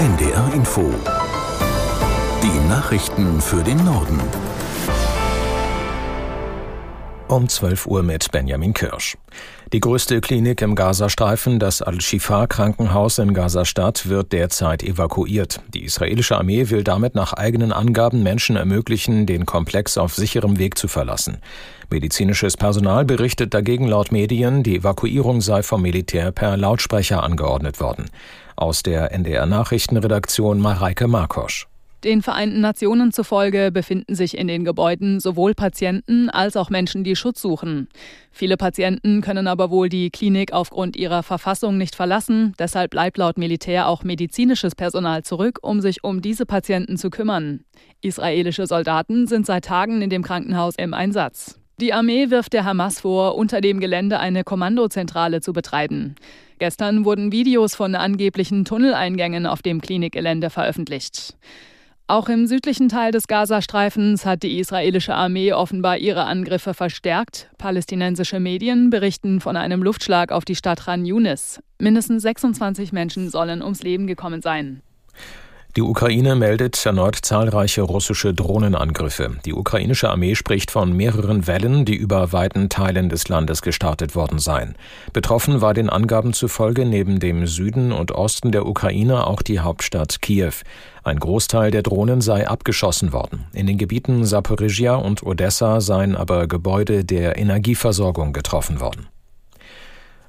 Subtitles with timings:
[0.00, 0.90] NDR Info.
[2.42, 4.18] Die Nachrichten für den Norden.
[7.28, 9.18] Um 12 Uhr mit Benjamin Kirsch.
[9.74, 15.60] Die größte Klinik im Gazastreifen, das Al-Shifa-Krankenhaus in Gazastadt, wird derzeit evakuiert.
[15.74, 20.78] Die israelische Armee will damit nach eigenen Angaben Menschen ermöglichen, den Komplex auf sicherem Weg
[20.78, 21.38] zu verlassen.
[21.90, 28.06] Medizinisches Personal berichtet dagegen laut Medien, die Evakuierung sei vom Militär per Lautsprecher angeordnet worden.
[28.60, 31.66] Aus der NDR Nachrichtenredaktion Mareike Markosch.
[32.04, 37.16] Den Vereinten Nationen zufolge befinden sich in den Gebäuden sowohl Patienten als auch Menschen, die
[37.16, 37.88] Schutz suchen.
[38.30, 42.52] Viele Patienten können aber wohl die Klinik aufgrund ihrer Verfassung nicht verlassen.
[42.58, 47.64] Deshalb bleibt laut Militär auch medizinisches Personal zurück, um sich um diese Patienten zu kümmern.
[48.02, 51.59] Israelische Soldaten sind seit Tagen in dem Krankenhaus im Einsatz.
[51.80, 56.14] Die Armee wirft der Hamas vor, unter dem Gelände eine Kommandozentrale zu betreiben.
[56.58, 61.38] Gestern wurden Videos von angeblichen Tunneleingängen auf dem Klinikgelände veröffentlicht.
[62.06, 67.48] Auch im südlichen Teil des Gazastreifens hat die israelische Armee offenbar ihre Angriffe verstärkt.
[67.56, 71.62] Palästinensische Medien berichten von einem Luftschlag auf die Stadt Khan Yunis.
[71.78, 74.82] Mindestens 26 Menschen sollen ums Leben gekommen sein.
[75.76, 79.36] Die Ukraine meldet erneut zahlreiche russische Drohnenangriffe.
[79.44, 84.40] Die ukrainische Armee spricht von mehreren Wellen, die über weiten Teilen des Landes gestartet worden
[84.40, 84.74] seien.
[85.12, 90.20] Betroffen war den Angaben zufolge neben dem Süden und Osten der Ukraine auch die Hauptstadt
[90.20, 90.54] Kiew.
[91.04, 93.46] Ein Großteil der Drohnen sei abgeschossen worden.
[93.52, 99.06] In den Gebieten Saporizhia und Odessa seien aber Gebäude der Energieversorgung getroffen worden.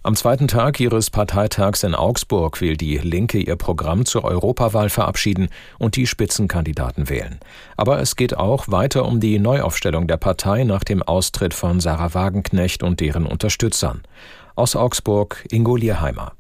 [0.04, 5.50] Am zweiten Tag ihres Parteitags in Augsburg will die Linke ihr Programm zur Europawahl verabschieden
[5.78, 7.40] und die Spitzenkandidaten wählen.
[7.78, 12.16] Aber es geht auch weiter um die Neuaufstellung der Partei nach dem Austritt von Sarah
[12.16, 14.02] Wagenknecht und deren Unterstützern.
[14.56, 16.32] Aus Augsburg Ingo Lierheimer.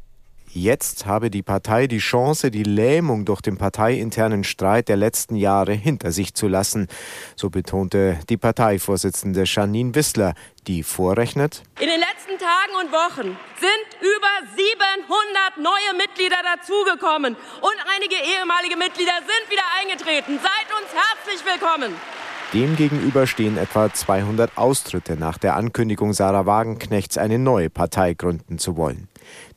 [0.53, 5.71] Jetzt habe die Partei die Chance, die Lähmung durch den parteiinternen Streit der letzten Jahre
[5.71, 6.89] hinter sich zu lassen.
[7.37, 10.33] So betonte die Parteivorsitzende Janine Wissler,
[10.67, 11.63] die vorrechnet.
[11.79, 18.75] In den letzten Tagen und Wochen sind über 700 neue Mitglieder dazugekommen und einige ehemalige
[18.75, 20.37] Mitglieder sind wieder eingetreten.
[20.37, 21.95] Seid uns herzlich willkommen.
[22.53, 28.75] Demgegenüber stehen etwa 200 Austritte nach der Ankündigung Sarah Wagenknechts, eine neue Partei gründen zu
[28.75, 29.07] wollen.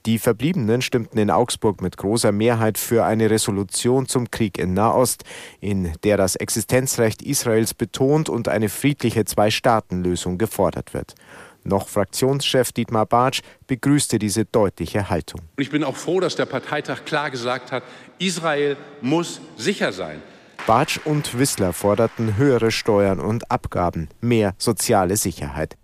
[0.07, 5.25] Die Verbliebenen stimmten in Augsburg mit großer Mehrheit für eine Resolution zum Krieg in Nahost,
[5.61, 11.17] in der das Existenzrecht Israels betont und eine friedliche Zwei-Staaten-Lösung gefordert wird.
[11.65, 15.41] Noch Fraktionschef Dietmar Bartsch begrüßte diese deutliche Haltung.
[15.57, 17.83] Ich bin auch froh, dass der Parteitag klar gesagt hat,
[18.21, 20.23] Israel muss sicher sein.
[20.67, 25.77] Bartsch und Wissler forderten höhere Steuern und Abgaben, mehr soziale Sicherheit.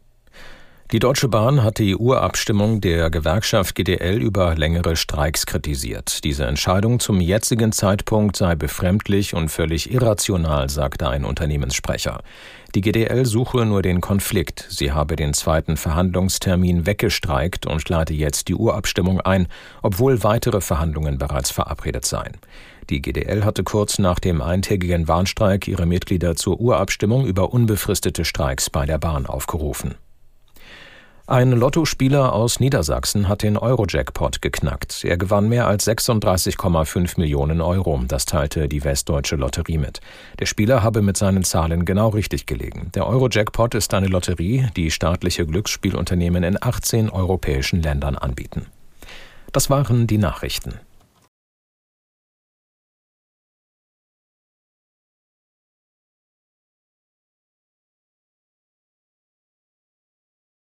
[0.90, 6.24] Die Deutsche Bahn hat die Urabstimmung der Gewerkschaft GDL über längere Streiks kritisiert.
[6.24, 12.22] Diese Entscheidung zum jetzigen Zeitpunkt sei befremdlich und völlig irrational, sagte ein Unternehmenssprecher.
[12.74, 14.66] Die GDL suche nur den Konflikt.
[14.68, 19.46] Sie habe den zweiten Verhandlungstermin weggestreikt und lade jetzt die Urabstimmung ein,
[19.82, 22.38] obwohl weitere Verhandlungen bereits verabredet seien.
[22.90, 28.68] Die GDL hatte kurz nach dem eintägigen Warnstreik ihre Mitglieder zur Urabstimmung über unbefristete Streiks
[28.68, 29.94] bei der Bahn aufgerufen.
[31.28, 35.04] Ein Lottospieler aus Niedersachsen hat den Euro-Jackpot geknackt.
[35.04, 38.02] Er gewann mehr als 36,5 Millionen Euro.
[38.08, 40.00] Das teilte die Westdeutsche Lotterie mit.
[40.40, 42.90] Der Spieler habe mit seinen Zahlen genau richtig gelegen.
[42.96, 48.66] Der Euro-Jackpot ist eine Lotterie, die staatliche Glücksspielunternehmen in 18 europäischen Ländern anbieten.
[49.52, 50.80] Das waren die Nachrichten.